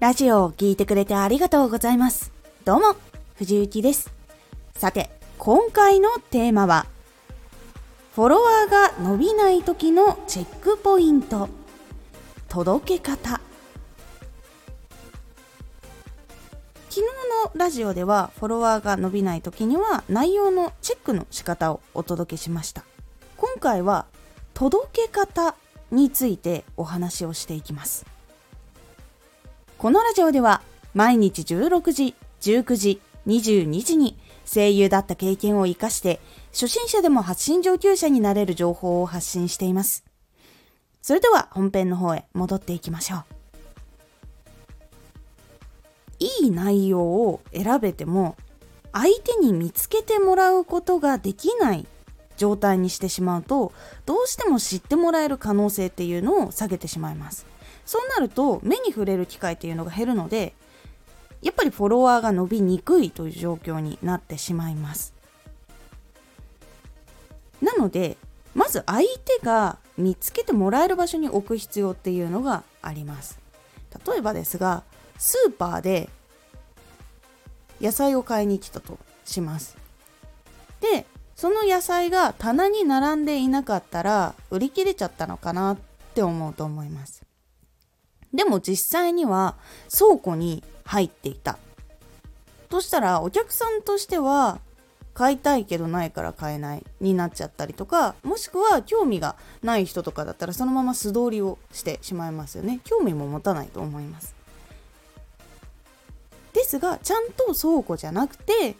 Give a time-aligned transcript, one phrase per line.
[0.00, 2.30] ラジオを聴いてくれてありがとうございます。
[2.64, 2.94] どうも、
[3.34, 4.12] 藤幸です。
[4.76, 6.86] さて、今回のテーマは、
[8.14, 11.48] フォロワーが伸びない時のチェックポイント、
[12.48, 13.40] 届け方。
[16.88, 22.84] 昨日のラジオではフォロワーが伸びない時には内容のチェックの仕方をお届けしました。
[23.36, 24.06] 今回は
[24.54, 25.56] 届け方
[25.90, 28.06] についてお話をしていきます。
[29.78, 30.60] このラジオでは
[30.92, 36.18] 毎日16時、19時、22時に声優だった経験を活かして
[36.50, 40.02] 初心者でも発信上級者になれる情報を発信しています。
[41.00, 43.24] それでは本編の方へ戻っていきましょう。
[46.18, 48.34] いい内容を選べても
[48.92, 51.86] 相手に見つけてもらうことができない
[52.36, 53.72] 状態にしてしまうと
[54.06, 57.46] どうしても知ってもらえる可能性っていうのを下げてしまいます
[57.88, 60.52] そうなると目に触れる機会っていうのが減るので
[61.40, 65.14] やっぱりフォロワーが伸びにくいという状況になってしまいます。
[67.62, 68.18] なので
[68.54, 73.38] まず相手が見つけてもらえる場所に置く必要っていうのがあります。
[74.06, 74.82] 例えばですが
[75.16, 76.10] スーパーで
[77.80, 79.78] 野菜を買いに来たとします。
[80.82, 85.78] でその野菜が棚に並んでいなかったら売り切れちゃったのかなっ
[86.14, 87.27] て思うと思います。
[88.32, 89.56] でも実際には
[89.96, 91.58] 倉庫に入っていた。
[92.68, 94.60] としたらお客さんとしては
[95.14, 99.34] 買いたいけどないから買えないになっちゃったりとかもしくは興味が
[99.64, 104.36] ない人とかだったらそのまま素通りをしてしまいますよね興味も持たないと思います
[106.52, 108.76] ですがちゃんと倉庫じゃなくて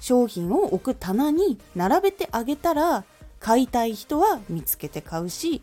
[0.00, 3.04] 商品を置く棚に並べてあげたら
[3.38, 5.60] 買いたい人は見つけて買うし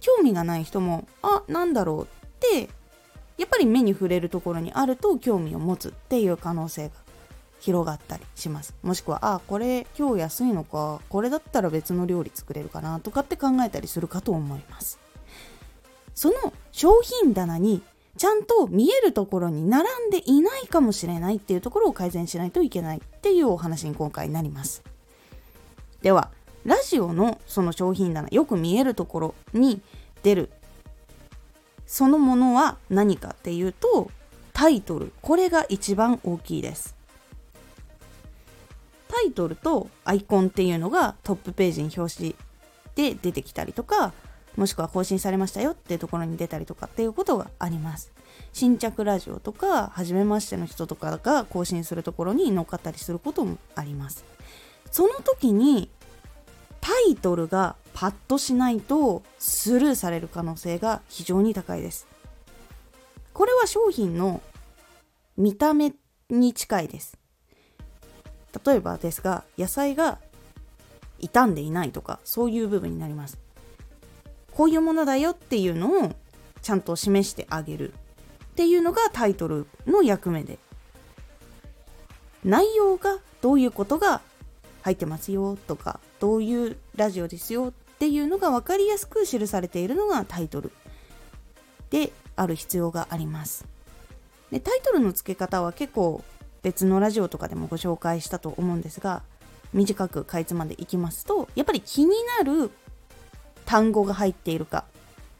[0.00, 2.68] 興味がない人もあなんだろうって
[3.38, 6.94] やっぱり目に触れるところにあると興味を持つっていう可能性が
[7.60, 14.98] 広がったりしますもしくはあこれ今日安いのかこれだったら別の料理作れるかなとかって考えたりするかと思います
[16.14, 17.82] その商品棚に
[18.16, 24.82] ちゃんと見えるところに並んでいないかもしれないっていうところを改善しないといけないっていうお話に今回なります。
[26.02, 26.30] では、
[26.64, 29.80] ラジオのその商品棚、よく見えるところに
[30.22, 30.50] 出る
[31.86, 34.10] そのものは何かっていうと
[34.52, 36.94] タイトルこれが一番大きいです
[39.08, 42.36] タイトルとアイコンっていうのがトップページに表紙
[42.94, 44.12] で出てきたりとか
[44.56, 48.12] もしくは更新されましたよっていうところに出たりとかっていうことがあります。
[48.52, 54.24] 新着ラジオとか、初めましての人とかが更新するところに乗っかったりすることもあります。
[54.90, 55.88] その時に
[56.80, 62.06] タイトルがパッとしないとスルーされる可能性が非常に高いです。
[63.32, 64.40] これは商品の
[65.36, 65.94] 見た目
[66.30, 67.18] に近いです。
[68.64, 70.18] 例えばですが、野菜が
[71.20, 73.38] 傷んでいないとか、そういう部分になります。
[74.52, 76.12] こういうものだよっていうのを
[76.60, 80.58] ちゃんと示してあげるっていうのがタイトルの役目で
[82.44, 84.20] 内容がどういうことが
[84.82, 90.72] 入ってますよとかどういうラジオですよっていうのが分かりやすく記されているのがタイトル。
[91.90, 93.64] である必要があります。
[94.50, 96.24] でタイトルの付け方は結構
[96.62, 99.22] 別のラジオとかでもご紹介したと思うんですが
[99.72, 102.72] 短くかいつまでいきますとやっぱり気になる
[103.66, 104.84] 単語が入っているか。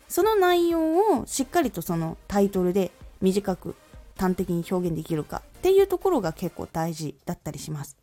[0.08, 3.74] その内容をしっかりとそのタイトルで短く
[4.16, 7.96] 端的に表現できるかっていうところが結構大事だったりします。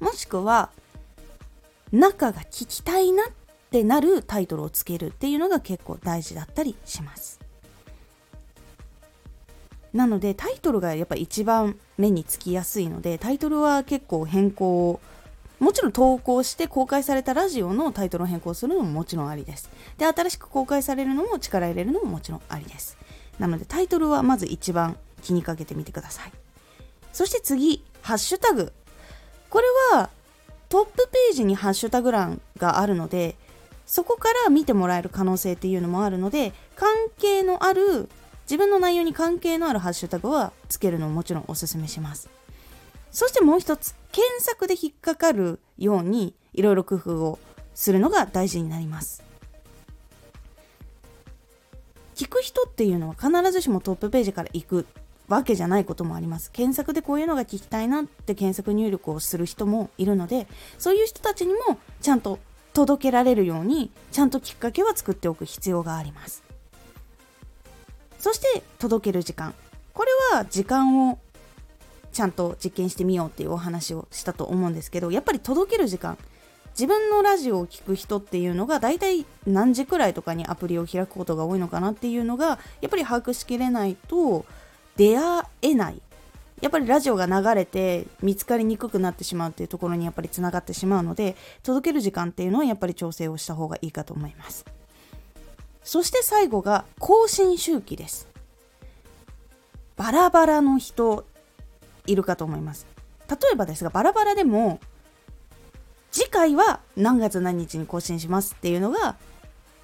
[0.00, 0.70] もしくは
[1.92, 3.26] 中が聞きたいなっ
[3.70, 7.40] てなるタイトルをつけるっていうのが結構大事だったりします
[9.92, 15.00] なのでタイトルがやっぱ一番目につきやすいのでタイトルは結構変更
[15.58, 19.70] もちろん投稿して公開されたラジオのタイトルを変更するのももちろんありです。
[19.96, 22.98] で、新しく公開されるのも力入れるのももちろんありです。
[23.38, 26.32] なのでタイトルはまず一番気にかけてみてください。
[27.12, 28.72] そして次、ハッシュタグ。
[29.48, 30.10] これは
[30.68, 33.36] トップページにハッシュタグ欄があるので、
[33.86, 38.08] そこから見てもらえる可能性っていうのもあるので、関係のある、
[38.44, 42.28] 自分の内容に関係のあるハッシュタグはつけるのをもちろんおすすめします。
[43.12, 47.38] そしてもう一つ、検索で引っかかるようにいろいろ工夫を
[47.74, 49.22] するのが大事になります。
[52.16, 54.86] 聞く人っていうのは必ずしもトップページから行く
[55.28, 56.50] わけじゃないこともあります。
[56.50, 60.46] 検索でこういうのが聞きたいなって検索入力をする人もいるので、
[60.78, 62.38] そういう人たちにもちゃんと
[62.72, 66.46] 届けられるように、ちゃんときっかけは作っておく必要があります。
[68.26, 69.54] そして届ける時間
[69.92, 71.20] これは時間を
[72.12, 76.18] ちゃんと実験してみようっていうお話をしたと思うんですけどやっぱり届ける時間
[76.70, 84.44] 自分のラジオを聴く人っていうのが大体何時くらいとかにアプリを開くことが多いのかなっていうのがやっぱり把握しきれないと
[84.96, 86.00] 出会えない。
[86.60, 94.64] やっぱりラジオが流れて見つかりにくくなってしまうっていうところにやっぱりつながってしまうので届ける時間っていうのはやっぱり調整をした方がいいかと思います。
[95.84, 98.26] そして最後が更新周期です。
[99.96, 101.24] バラバラの人
[102.06, 102.86] いるかと思います。
[103.28, 104.80] 例えばですがバラバラでも
[106.10, 109.16] 次回は何月何日に更新しますっていうのが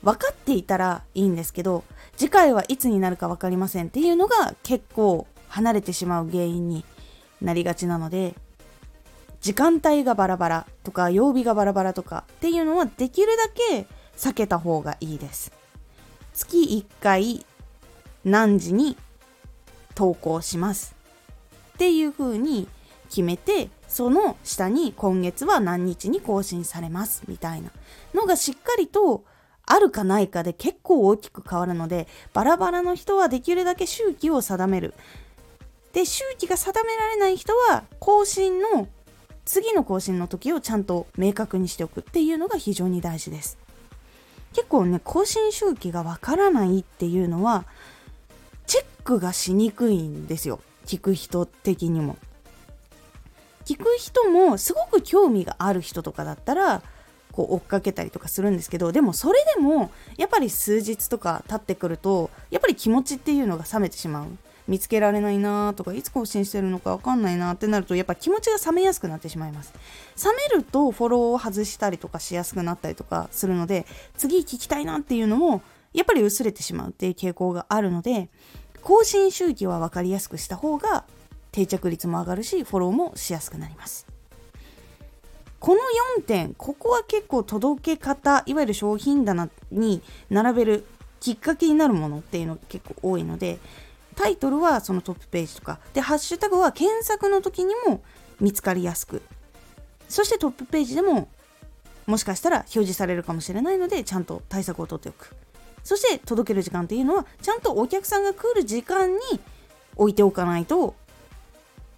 [0.02, 1.84] 分かっていたらいいんですけど
[2.16, 6.84] 次回はいつになるか分かりませんっていうのが結構離れてしまう原因に
[7.40, 8.34] なりがちなので
[9.40, 15.52] 時間帯がバラバラとか曜日がバラバラとかっていうのはできるだけ避けた方がいいです。
[16.32, 17.44] 月1回
[18.24, 18.96] 何時に
[19.96, 20.94] 投稿します。
[21.74, 22.68] っていう風に
[23.08, 27.70] 決めてその下に今月は何日に更新されますみたいな
[28.14, 29.24] のがしっかりと
[29.66, 34.94] あるかないかで結構大きく変わるのでバラバラの人はできるだけ周期を定める。
[35.92, 38.88] で周期が定められない人は更新の
[39.44, 43.58] 次の更新の時をちゃんと明確にしておくっていうのが非常に大事です。
[44.52, 47.64] 結構ね更新周期がわからないっていうのは
[48.66, 50.60] チェックがしにくいんですよ。
[50.86, 52.16] 聞く人的にも。
[53.64, 56.82] 聞く人もすごく興味がある人とかだったら
[57.32, 64.26] こう追っかけたりとかするんですけどでもそれでもやっぱり数日とか経ってくるとやっぱり気持ちっていうのが冷めてしまう。
[64.68, 69.72] 見つけられないなとかいつ更新してるのか分かんないなってなるとやっぱ気持ちが冷めやすくなってしまいます。
[70.16, 73.86] 冷めるとフォローを外したりとかしやすくなったりとかするので
[74.16, 75.62] 次聞きたいなっていうのも
[75.92, 78.28] やっぱり薄れてしまうっていう傾向があるので
[78.82, 81.04] 更新周期は分かりやすくした方が
[81.50, 84.11] 定着率も上がるしフォローもしやすくなります。
[85.62, 85.80] この
[86.18, 90.84] 4点ここは結構届け方いわゆる商品棚に並べる
[91.20, 93.60] きっかけになるものっていうのが結構多いので
[94.16, 98.02] タイトルはそのトップページとかでハッシュタグは検索の時にも
[98.40, 99.22] 見つかりやすく
[100.08, 101.28] そしてトップページでも
[102.06, 105.36] もしかしたら表示されるかもしれないのでちゃんと対策をとっておく。
[105.84, 109.20] そして届ける時間っていうのはちゃんとお客さんが来る時間に
[109.96, 110.94] 置いておかないと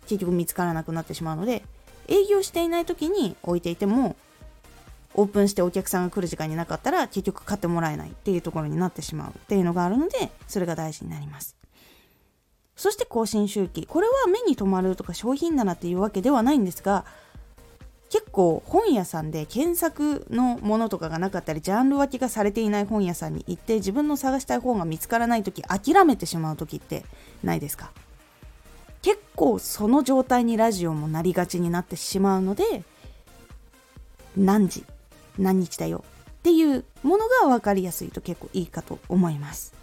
[0.06, 1.62] 結局見つからなくなってしまうので
[2.08, 4.16] 営業していない時に置いていても
[5.14, 11.56] オープンしてお客さんが来る時間になかったら結局買ってもらえないっていうところになってしまうっていうのがあるのでそれが大事になります。
[12.76, 13.86] そして更新周期。
[13.86, 17.04] これは目に留まるとか商品棚っていうわけではないんですが
[18.10, 27.04] 結構本屋さんで検索のものとかがなかったりジャンル分けがされていない本屋さんに行って自分の探したい本が見つからない時諦めてしまう時って
[27.44, 27.92] ないですか？
[29.04, 32.84] 結構その状態にラジオもなりがちになってしまうので
[34.34, 34.82] 何時
[35.38, 39.74] 何日だよっていうものが分かりやすいと結構いいかと思います。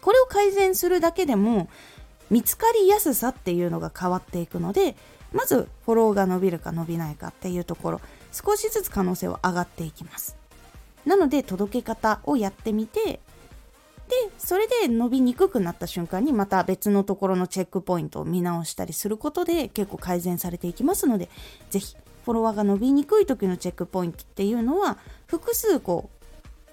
[0.00, 1.68] これを改善するだけでも
[2.30, 4.94] 見つかりやすさっていうのが変わっていくので
[5.32, 8.00] まずフォローが伸びるか伸びないかっていうところ
[8.30, 10.36] 少しずつ可能性は上がっていきます。
[11.04, 13.18] なので届け方をやってみて
[14.38, 21.28] それで伸びにくくなった瞬間にまた別のところのチェックポイントを見直したりすることで結構改善されていきますので
[21.70, 26.10] 是非フォロワーが伸びにくい時のチェックポイントっていうのは複数こ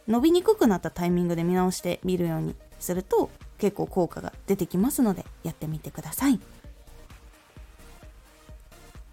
[0.08, 6.40] う伸びにくくなったタイミングで見直してみるようにすると結構効果が出てきますのでやってみてください。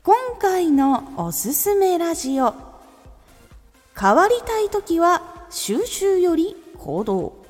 [0.02, 2.54] 今回のおすすめラジオ
[3.98, 7.45] 変わりたい時は収集より行動。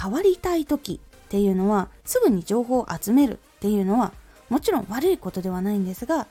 [0.00, 4.12] 変わりたい時っていうのはすぐに情報を集めるっていうのは
[4.48, 6.26] もちろん悪いことではないんですが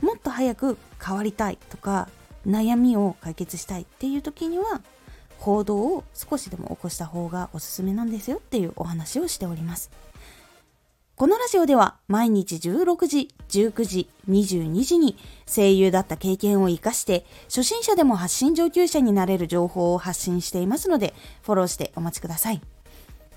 [0.00, 2.08] もっと早く変わりたいとか
[2.46, 4.80] 悩みを解決したいっていう時には
[5.40, 9.90] 行動を少しでも起こした方がおすすめなんですよっていうお話をしております
[11.16, 21.12] このラジオでは毎日16時、19時、22時に声優だった経験を活かして初心者でも発信上級者になれる情報を発信していますので
[21.42, 22.79] フォローしてお待ちください。